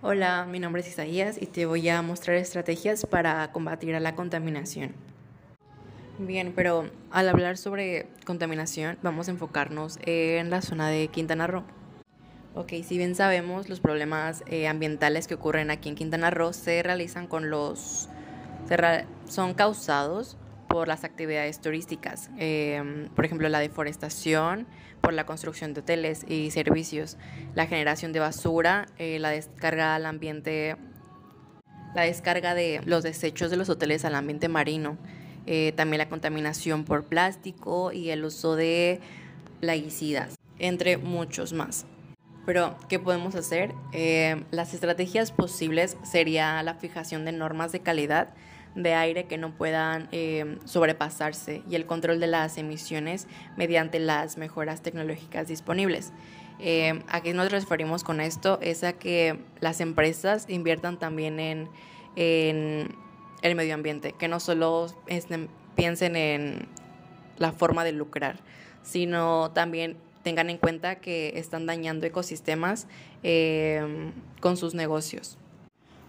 Hola, 0.00 0.46
mi 0.48 0.60
nombre 0.60 0.80
es 0.80 0.86
Isaías 0.86 1.42
y 1.42 1.46
te 1.46 1.66
voy 1.66 1.88
a 1.88 2.00
mostrar 2.02 2.36
estrategias 2.36 3.04
para 3.04 3.50
combatir 3.50 4.00
la 4.00 4.14
contaminación. 4.14 4.92
Bien, 6.20 6.52
pero 6.54 6.88
al 7.10 7.28
hablar 7.28 7.56
sobre 7.56 8.06
contaminación 8.24 8.96
vamos 9.02 9.26
a 9.26 9.32
enfocarnos 9.32 9.98
en 10.02 10.50
la 10.50 10.62
zona 10.62 10.88
de 10.88 11.08
Quintana 11.08 11.48
Roo. 11.48 11.64
Ok, 12.54 12.74
si 12.84 12.96
bien 12.96 13.16
sabemos, 13.16 13.68
los 13.68 13.80
problemas 13.80 14.44
eh, 14.46 14.68
ambientales 14.68 15.26
que 15.26 15.34
ocurren 15.34 15.68
aquí 15.72 15.88
en 15.88 15.96
Quintana 15.96 16.30
Roo 16.30 16.52
se 16.52 16.80
realizan 16.84 17.26
con 17.26 17.50
los... 17.50 18.08
son 19.26 19.54
causados 19.54 20.36
por 20.68 20.88
las 20.88 21.04
actividades 21.04 21.60
turísticas, 21.60 22.30
em, 22.38 23.08
por 23.10 23.24
ejemplo 23.24 23.48
la 23.48 23.58
deforestación, 23.58 24.66
por 25.00 25.12
la 25.12 25.24
construcción 25.26 25.74
de 25.74 25.80
hoteles 25.80 26.24
y 26.28 26.50
servicios, 26.50 27.16
la 27.54 27.66
generación 27.66 28.12
de 28.12 28.20
basura, 28.20 28.86
eh, 28.98 29.18
la 29.18 29.30
descarga 29.30 29.94
al 29.94 30.06
ambiente, 30.06 30.76
la 31.94 32.02
descarga 32.02 32.54
de 32.54 32.80
los 32.84 33.02
desechos 33.02 33.50
de 33.50 33.56
los 33.56 33.68
hoteles 33.68 34.04
al 34.04 34.14
ambiente 34.14 34.48
marino, 34.48 34.98
eh, 35.46 35.72
también 35.76 35.98
la 35.98 36.08
contaminación 36.08 36.84
por 36.84 37.04
plástico 37.04 37.92
y 37.92 38.10
el 38.10 38.24
uso 38.24 38.54
de 38.54 39.00
plaguicidas, 39.60 40.36
entre 40.58 40.98
muchos 40.98 41.52
más. 41.52 41.86
Pero, 42.44 42.76
¿qué 42.88 42.98
podemos 42.98 43.34
hacer? 43.34 43.74
Eh, 43.92 44.42
las 44.50 44.72
estrategias 44.72 45.32
posibles 45.32 45.96
sería 46.02 46.62
la 46.62 46.74
fijación 46.74 47.24
de 47.24 47.32
normas 47.32 47.72
de 47.72 47.80
calidad 47.80 48.34
de 48.74 48.94
aire 48.94 49.24
que 49.24 49.38
no 49.38 49.50
puedan 49.52 50.08
eh, 50.12 50.58
sobrepasarse 50.64 51.62
y 51.68 51.74
el 51.74 51.86
control 51.86 52.20
de 52.20 52.26
las 52.26 52.58
emisiones 52.58 53.26
mediante 53.56 53.98
las 53.98 54.38
mejoras 54.38 54.82
tecnológicas 54.82 55.48
disponibles. 55.48 56.12
Eh, 56.60 57.02
¿A 57.08 57.20
qué 57.20 57.34
nos 57.34 57.50
referimos 57.50 58.04
con 58.04 58.20
esto? 58.20 58.58
Es 58.60 58.84
a 58.84 58.92
que 58.92 59.38
las 59.60 59.80
empresas 59.80 60.46
inviertan 60.48 60.98
también 60.98 61.38
en, 61.40 61.68
el 62.16 63.54
medio 63.54 63.74
ambiente, 63.74 64.12
que 64.12 64.26
no 64.26 64.40
solo 64.40 64.86
este, 65.06 65.48
piensen 65.76 66.16
en 66.16 66.66
la 67.36 67.52
forma 67.52 67.84
de 67.84 67.92
lucrar, 67.92 68.40
sino 68.82 69.52
también 69.52 69.96
tengan 70.24 70.50
en 70.50 70.58
cuenta 70.58 70.96
que 70.96 71.32
están 71.36 71.66
dañando 71.66 72.06
ecosistemas 72.06 72.88
eh, 73.22 74.10
con 74.40 74.56
sus 74.56 74.74
negocios. 74.74 75.38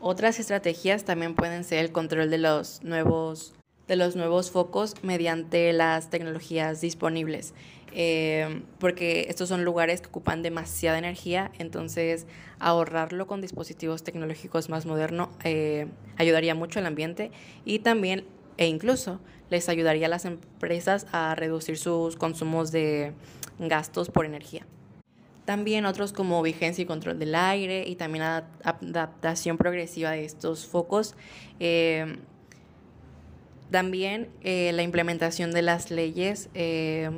Otras 0.00 0.38
estrategias 0.38 1.04
también 1.04 1.34
pueden 1.34 1.64
ser 1.64 1.78
el 1.78 1.90
control 1.90 2.30
de 2.30 2.38
los 2.38 2.82
nuevos, 2.82 3.54
de 3.88 3.96
los 3.96 4.14
nuevos 4.14 4.50
focos 4.50 4.94
mediante 5.02 5.72
las 5.72 6.10
tecnologías 6.10 6.82
disponibles, 6.82 7.54
eh, 7.92 8.62
porque 8.78 9.26
estos 9.30 9.48
son 9.48 9.64
lugares 9.64 10.02
que 10.02 10.08
ocupan 10.08 10.42
demasiada 10.42 10.98
energía, 10.98 11.50
entonces 11.58 12.26
ahorrarlo 12.58 13.26
con 13.26 13.40
dispositivos 13.40 14.02
tecnológicos 14.02 14.68
más 14.68 14.84
modernos 14.84 15.30
eh, 15.44 15.86
ayudaría 16.18 16.54
mucho 16.54 16.78
al 16.78 16.86
ambiente 16.86 17.30
y 17.64 17.78
también 17.78 18.24
e 18.58 18.66
incluso 18.66 19.18
les 19.48 19.68
ayudaría 19.70 20.06
a 20.06 20.10
las 20.10 20.26
empresas 20.26 21.06
a 21.12 21.34
reducir 21.34 21.78
sus 21.78 22.16
consumos 22.16 22.70
de 22.70 23.12
gastos 23.58 24.10
por 24.10 24.26
energía. 24.26 24.66
También 25.46 25.86
otros 25.86 26.12
como 26.12 26.42
vigencia 26.42 26.82
y 26.82 26.86
control 26.86 27.20
del 27.20 27.36
aire 27.36 27.84
y 27.86 27.94
también 27.94 28.24
adaptación 28.24 29.56
progresiva 29.56 30.10
de 30.10 30.24
estos 30.24 30.66
focos. 30.66 31.14
Eh, 31.60 32.16
también 33.70 34.28
eh, 34.42 34.72
la 34.74 34.82
implementación 34.82 35.52
de 35.52 35.62
las 35.62 35.92
leyes 35.92 36.48
eh, 36.54 37.10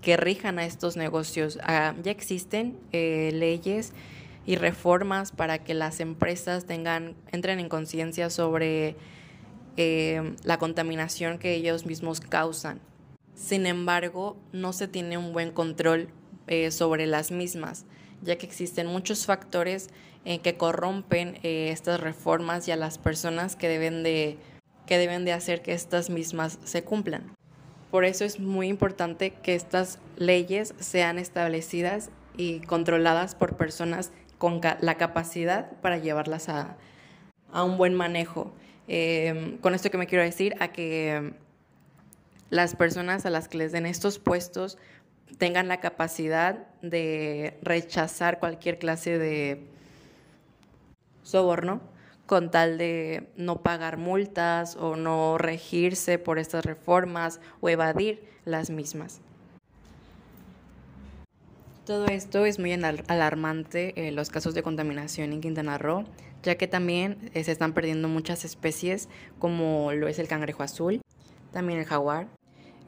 que 0.00 0.16
rijan 0.16 0.58
a 0.58 0.66
estos 0.66 0.96
negocios. 0.96 1.60
Ah, 1.62 1.94
ya 2.02 2.10
existen 2.10 2.76
leyes 2.90 3.92
y 4.46 4.56
reformas 4.56 5.30
para 5.30 5.62
que 5.62 5.72
las 5.72 6.00
empresas 6.00 6.64
tengan, 6.64 7.14
entren 7.30 7.60
en 7.60 7.68
conciencia 7.68 8.30
sobre 8.30 8.96
la 9.76 10.58
contaminación 10.58 11.38
que 11.38 11.54
ellos 11.54 11.86
mismos 11.86 12.20
causan. 12.20 12.80
Sin 13.34 13.66
embargo, 13.66 14.36
no 14.52 14.72
se 14.72 14.88
tiene 14.88 15.18
un 15.18 15.32
buen 15.32 15.52
control 15.52 16.08
eh, 16.48 16.70
sobre 16.70 17.06
las 17.06 17.32
mismas, 17.32 17.86
ya 18.22 18.36
que 18.36 18.46
existen 18.46 18.86
muchos 18.86 19.26
factores 19.26 19.88
eh, 20.24 20.38
que 20.38 20.56
corrompen 20.56 21.38
eh, 21.42 21.70
estas 21.70 22.00
reformas 22.00 22.68
y 22.68 22.72
a 22.72 22.76
las 22.76 22.98
personas 22.98 23.56
que 23.56 23.68
deben, 23.68 24.02
de, 24.02 24.38
que 24.86 24.96
deben 24.98 25.24
de 25.24 25.32
hacer 25.32 25.62
que 25.62 25.72
estas 25.72 26.08
mismas 26.08 26.58
se 26.64 26.84
cumplan. 26.84 27.34
Por 27.90 28.04
eso 28.04 28.24
es 28.24 28.38
muy 28.38 28.68
importante 28.68 29.32
que 29.32 29.54
estas 29.54 29.98
leyes 30.16 30.74
sean 30.78 31.18
establecidas 31.18 32.10
y 32.36 32.60
controladas 32.60 33.34
por 33.34 33.56
personas 33.56 34.12
con 34.38 34.60
la 34.80 34.96
capacidad 34.96 35.72
para 35.80 35.98
llevarlas 35.98 36.48
a, 36.48 36.76
a 37.52 37.64
un 37.64 37.76
buen 37.76 37.94
manejo. 37.94 38.52
con 39.62 39.74
esto 39.74 39.90
que 39.90 39.98
me 39.98 40.06
quiero 40.06 40.22
decir, 40.22 40.54
a 40.60 40.68
que 40.68 41.32
las 42.50 42.76
personas 42.76 43.26
a 43.26 43.30
las 43.30 43.48
que 43.48 43.58
les 43.58 43.72
den 43.72 43.86
estos 43.86 44.18
puestos 44.18 44.78
tengan 45.38 45.68
la 45.68 45.80
capacidad 45.80 46.66
de 46.82 47.58
rechazar 47.62 48.38
cualquier 48.38 48.78
clase 48.78 49.18
de 49.18 49.66
soborno 51.22 51.80
con 52.26 52.50
tal 52.50 52.76
de 52.78 53.28
no 53.36 53.62
pagar 53.62 53.98
multas 53.98 54.76
o 54.76 54.96
no 54.96 55.38
regirse 55.38 56.18
por 56.18 56.38
estas 56.38 56.64
reformas 56.64 57.40
o 57.60 57.68
evadir 57.68 58.24
las 58.44 58.70
mismas. 58.70 59.20
Todo 61.84 62.06
esto 62.06 62.44
es 62.46 62.58
muy 62.58 62.72
alarmante 62.72 64.08
en 64.08 64.16
los 64.16 64.28
casos 64.28 64.54
de 64.54 64.64
contaminación 64.64 65.32
en 65.32 65.40
Quintana 65.40 65.78
Roo, 65.78 66.04
ya 66.42 66.56
que 66.56 66.66
también 66.66 67.30
eh, 67.32 67.44
se 67.44 67.52
están 67.52 67.74
perdiendo 67.74 68.08
muchas 68.08 68.44
especies 68.44 69.08
como 69.38 69.92
lo 69.92 70.08
es 70.08 70.18
el 70.18 70.26
cangrejo 70.26 70.64
azul, 70.64 71.00
también 71.52 71.78
el 71.78 71.84
jaguar, 71.84 72.26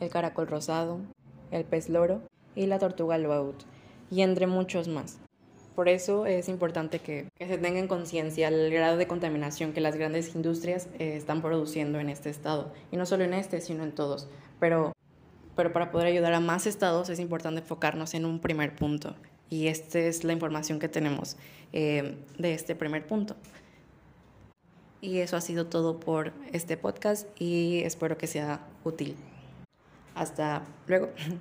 el 0.00 0.10
caracol 0.10 0.48
rosado, 0.48 1.00
el 1.52 1.64
pez 1.64 1.88
loro 1.88 2.27
y 2.58 2.66
la 2.66 2.80
tortuga 2.80 3.16
loaut, 3.18 3.62
y 4.10 4.22
entre 4.22 4.46
muchos 4.48 4.88
más. 4.88 5.18
Por 5.76 5.88
eso 5.88 6.26
es 6.26 6.48
importante 6.48 6.98
que, 6.98 7.28
se 7.38 7.56
tenga 7.56 7.78
en 7.78 7.86
conciencia 7.86 8.48
el 8.48 8.72
grado 8.72 8.96
de 8.96 9.06
contaminación 9.06 9.72
que 9.72 9.80
las 9.80 9.94
grandes 9.94 10.34
industrias 10.34 10.88
eh, 10.98 11.16
están 11.16 11.40
produciendo 11.40 12.00
en 12.00 12.08
este 12.08 12.30
estado, 12.30 12.72
y 12.90 12.96
no 12.96 13.06
solo 13.06 13.22
en 13.22 13.32
este, 13.32 13.60
sino 13.60 13.84
en 13.84 13.92
todos. 13.92 14.28
Pero, 14.58 14.92
pero 15.54 15.72
para 15.72 15.92
poder 15.92 16.08
ayudar 16.08 16.34
a 16.34 16.40
más 16.40 16.66
estados 16.66 17.08
es 17.10 17.20
importante 17.20 17.60
enfocarnos 17.60 18.14
en 18.14 18.24
un 18.24 18.40
primer 18.40 18.74
punto, 18.74 19.14
y 19.50 19.68
esta 19.68 20.00
es 20.00 20.24
la 20.24 20.32
información 20.32 20.80
que 20.80 20.88
tenemos 20.88 21.36
eh, 21.72 22.16
de 22.38 22.54
este 22.54 22.74
primer 22.74 23.06
punto. 23.06 23.36
Y 25.00 25.18
eso 25.18 25.36
ha 25.36 25.40
sido 25.40 25.66
todo 25.66 26.00
por 26.00 26.32
este 26.52 26.76
podcast 26.76 27.28
y 27.40 27.82
espero 27.84 28.18
que 28.18 28.26
sea 28.26 28.66
útil. 28.82 29.14
Hasta 30.16 30.64
luego. 30.88 31.10